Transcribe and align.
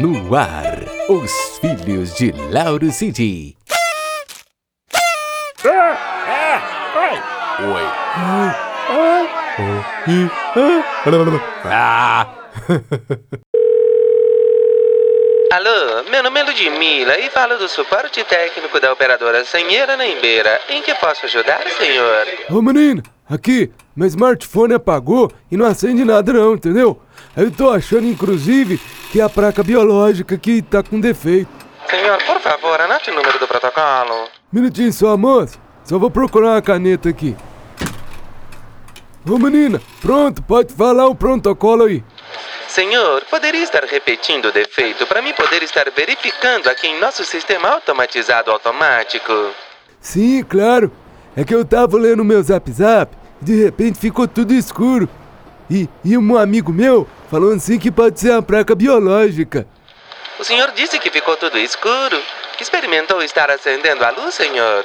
No 0.00 0.34
ar, 0.34 0.78
os 1.08 1.30
filhos 1.60 2.14
de 2.14 2.32
Lauro 2.50 2.90
City. 2.90 3.56
Oi. 5.64 5.72
Ah. 11.64 12.26
Alô, 15.52 16.02
meu 16.10 16.22
nome 16.22 16.40
é 16.40 16.44
Ludmilla 16.44 17.18
e 17.18 17.28
falo 17.28 17.58
do 17.58 17.68
suporte 17.68 18.24
técnico 18.24 18.80
da 18.80 18.90
operadora 18.92 19.44
Sanheira 19.44 19.96
Nembeira. 19.96 20.60
Em 20.70 20.80
que 20.82 20.94
posso 20.94 21.26
ajudar, 21.26 21.62
senhor? 21.68 22.26
Ô 22.50 22.62
menino, 22.62 23.02
aqui, 23.28 23.70
meu 23.94 24.08
smartphone 24.08 24.74
apagou 24.74 25.30
e 25.50 25.56
não 25.56 25.66
acende 25.66 26.04
nada 26.04 26.32
não, 26.32 26.54
entendeu? 26.54 27.01
Eu 27.36 27.50
tô 27.50 27.70
achando, 27.70 28.06
inclusive, 28.06 28.80
que 29.10 29.20
é 29.20 29.24
a 29.24 29.28
placa 29.28 29.62
biológica 29.62 30.36
que 30.36 30.62
tá 30.62 30.82
com 30.82 31.00
defeito. 31.00 31.50
Senhor, 31.88 32.22
por 32.24 32.40
favor, 32.40 32.80
anote 32.80 33.10
o 33.10 33.14
número 33.14 33.38
do 33.38 33.46
protocolo. 33.46 34.28
Minutinho 34.52 34.92
só, 34.92 35.16
moça. 35.16 35.58
Só 35.84 35.98
vou 35.98 36.10
procurar 36.10 36.52
uma 36.52 36.62
caneta 36.62 37.08
aqui. 37.08 37.36
Ô 39.28 39.38
menina, 39.38 39.80
pronto, 40.00 40.42
pode 40.42 40.74
falar 40.74 41.06
o 41.06 41.14
protocolo 41.14 41.84
aí. 41.84 42.02
Senhor, 42.66 43.22
poderia 43.30 43.62
estar 43.62 43.84
repetindo 43.84 44.46
o 44.46 44.52
defeito 44.52 45.06
para 45.06 45.20
mim 45.20 45.32
poder 45.34 45.62
estar 45.62 45.84
verificando 45.94 46.68
aqui 46.68 46.86
em 46.86 46.98
nosso 46.98 47.24
sistema 47.24 47.68
automatizado 47.68 48.50
automático? 48.50 49.32
Sim, 50.00 50.42
claro. 50.42 50.90
É 51.36 51.44
que 51.44 51.54
eu 51.54 51.64
tava 51.64 51.98
lendo 51.98 52.24
meu 52.24 52.42
zap 52.42 52.70
zap 52.72 53.14
e 53.40 53.44
de 53.44 53.64
repente 53.64 53.98
ficou 53.98 54.26
tudo 54.26 54.54
escuro. 54.54 55.08
E, 55.72 55.88
e 56.04 56.18
um 56.18 56.36
amigo 56.36 56.70
meu 56.70 57.08
falou 57.30 57.54
assim 57.54 57.78
que 57.78 57.90
pode 57.90 58.20
ser 58.20 58.32
uma 58.32 58.42
placa 58.42 58.74
biológica. 58.74 59.66
O 60.38 60.44
senhor 60.44 60.70
disse 60.72 60.98
que 60.98 61.10
ficou 61.10 61.34
tudo 61.34 61.56
escuro. 61.56 62.20
Experimentou 62.60 63.22
estar 63.22 63.50
acendendo 63.50 64.04
a 64.04 64.10
luz, 64.10 64.34
senhor? 64.34 64.84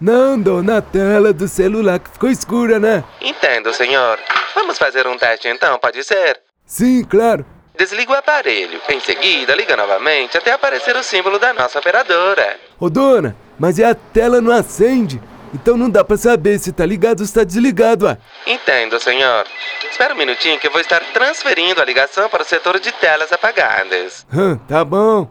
Não, 0.00 0.40
dona, 0.40 0.78
a 0.78 0.82
tela 0.82 1.32
do 1.32 1.48
celular 1.48 1.98
que 1.98 2.10
ficou 2.10 2.30
escura, 2.30 2.78
né? 2.78 3.02
Entendo, 3.20 3.74
senhor. 3.74 4.20
Vamos 4.54 4.78
fazer 4.78 5.04
um 5.08 5.18
teste 5.18 5.48
então, 5.48 5.76
pode 5.80 6.04
ser? 6.04 6.40
Sim, 6.64 7.02
claro. 7.02 7.44
Desliga 7.76 8.12
o 8.12 8.14
aparelho. 8.14 8.80
Em 8.88 9.00
seguida, 9.00 9.56
liga 9.56 9.76
novamente 9.76 10.38
até 10.38 10.52
aparecer 10.52 10.94
o 10.94 11.02
símbolo 11.02 11.40
da 11.40 11.52
nossa 11.52 11.80
operadora. 11.80 12.56
Ô 12.78 12.88
dona, 12.88 13.36
mas 13.58 13.78
e 13.78 13.84
a 13.84 13.96
tela 13.96 14.40
não 14.40 14.52
acende? 14.52 15.20
Então 15.52 15.76
não 15.76 15.90
dá 15.90 16.04
pra 16.04 16.16
saber 16.16 16.58
se 16.58 16.72
tá 16.72 16.86
ligado 16.86 17.20
ou 17.20 17.26
se 17.26 17.34
tá 17.34 17.44
desligado, 17.44 18.06
ué. 18.06 18.16
Entendo, 18.46 19.00
senhor. 19.00 19.44
Espera 19.90 20.14
um 20.14 20.16
minutinho 20.16 20.58
que 20.58 20.66
eu 20.66 20.70
vou 20.70 20.80
estar 20.80 21.00
transferindo 21.12 21.80
a 21.80 21.84
ligação 21.84 22.28
para 22.28 22.42
o 22.42 22.46
setor 22.46 22.78
de 22.78 22.92
telas 22.92 23.32
apagadas. 23.32 24.24
Hã, 24.32 24.56
tá 24.68 24.84
bom. 24.84 25.28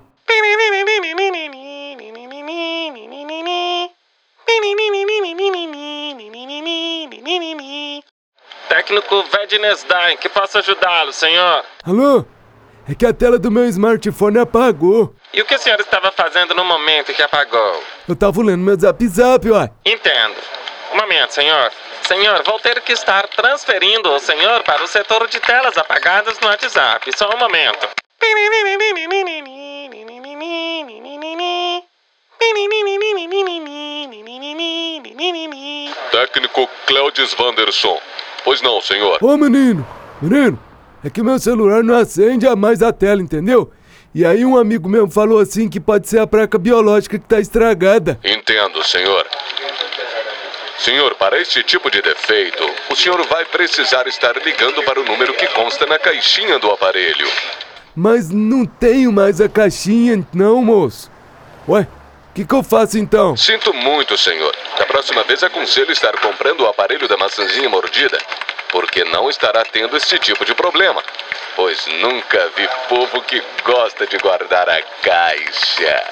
Técnico 8.68 9.24
Vednesdain, 9.24 10.18
que 10.18 10.30
posso 10.30 10.58
ajudá-lo, 10.60 11.12
senhor? 11.12 11.64
Alô? 11.84 12.26
É 12.88 12.96
que 12.96 13.06
a 13.06 13.14
tela 13.14 13.38
do 13.38 13.52
meu 13.52 13.66
smartphone 13.66 14.40
apagou. 14.40 15.16
E 15.32 15.42
o 15.42 15.46
que 15.46 15.54
o 15.54 15.60
senhor 15.60 15.80
estava 15.80 16.12
fazendo 16.12 16.56
no 16.56 16.66
momento 16.66 17.14
que 17.14 17.22
apagou? 17.22 17.84
Eu 18.08 18.16
tava 18.16 18.42
lendo 18.42 18.64
meu 18.64 18.80
zap 18.80 19.08
zap, 19.08 19.48
ué. 19.48 19.70
Entendo. 19.86 20.36
Um 20.92 20.98
momento, 20.98 21.32
senhor. 21.32 21.72
Senhor, 22.02 22.42
vou 22.44 22.60
ter 22.60 22.82
que 22.82 22.94
estar 22.94 23.28
transferindo 23.28 24.10
o 24.10 24.20
senhor 24.20 24.64
para 24.64 24.84
o 24.84 24.88
setor 24.88 25.28
de 25.28 25.40
telas 25.40 25.78
apagadas 25.78 26.40
no 26.40 26.48
WhatsApp. 26.48 27.12
Só 27.16 27.30
um 27.30 27.38
momento. 27.38 27.88
Técnico 36.12 36.68
Cléudes 36.88 37.40
Wanderson. 37.40 38.00
Pois 38.44 38.64
não, 38.64 38.82
senhor. 38.82 39.20
Ô 39.22 39.38
menino, 39.38 39.88
menino, 40.20 40.60
é 41.04 41.10
que 41.12 41.22
meu 41.22 41.38
celular 41.38 41.84
não 41.84 41.96
acende 41.96 42.48
a 42.48 42.56
mais 42.56 42.82
a 42.82 42.92
tela, 42.92 43.22
entendeu? 43.22 43.72
E 44.14 44.26
aí 44.26 44.44
um 44.44 44.58
amigo 44.58 44.90
meu 44.90 45.10
falou 45.10 45.40
assim 45.40 45.70
que 45.70 45.80
pode 45.80 46.08
ser 46.08 46.20
a 46.20 46.28
placa 46.28 46.58
biológica 46.58 47.20
que 47.20 47.26
tá 47.26 47.40
estragada. 47.40 48.20
Entendo, 48.24 48.84
senhor. 48.84 49.26
Senhor, 50.80 51.14
para 51.16 51.40
este 51.40 51.62
tipo 51.62 51.92
de 51.92 52.02
defeito, 52.02 52.64
o 52.90 52.96
senhor 52.96 53.22
vai 53.28 53.46
precisar 53.46 54.08
estar 54.08 54.36
ligando 54.38 54.82
para 54.84 55.00
o 55.00 55.04
número 55.04 55.34
que 55.34 55.46
consta 55.48 55.86
na 55.86 56.00
caixinha 56.00 56.58
do 56.58 56.72
aparelho. 56.72 57.28
Mas 57.96 58.30
não 58.30 58.66
tenho 58.66 59.12
mais 59.12 59.42
a 59.42 59.50
caixinha, 59.50 60.26
não, 60.34 60.64
moço. 60.64 61.12
Ué, 61.68 61.82
o 61.82 62.34
que, 62.34 62.46
que 62.46 62.54
eu 62.56 62.64
faço 62.64 62.98
então? 62.98 63.36
Sinto 63.36 63.74
muito, 63.74 64.18
senhor. 64.18 64.56
Da 64.78 64.86
próxima 64.86 65.24
vez 65.24 65.44
aconselho 65.44 65.92
estar 65.92 66.18
comprando 66.20 66.62
o 66.62 66.68
aparelho 66.68 67.08
da 67.08 67.18
maçãzinha 67.18 67.68
mordida, 67.68 68.18
porque 68.72 69.04
não 69.06 69.30
estará 69.30 69.64
tendo 69.66 69.98
esse 69.98 70.18
tipo 70.20 70.46
de 70.46 70.54
problema. 70.54 71.04
Pois 71.56 71.86
nunca 72.02 72.50
vi 72.56 72.68
povo 72.88 73.22
que 73.22 73.42
gosta 73.64 74.08
de 74.08 74.18
guardar 74.18 74.70
a 74.70 74.82
caixa. 75.04 76.04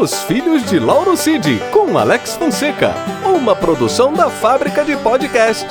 Os 0.00 0.22
filhos 0.22 0.64
de 0.70 0.78
Lauro 0.78 1.16
Cid, 1.16 1.60
com 1.72 1.98
Alex 1.98 2.36
Fonseca. 2.36 2.94
Uma 3.24 3.56
produção 3.56 4.12
da 4.12 4.30
fábrica 4.30 4.84
de 4.84 4.96
podcast. 4.96 5.66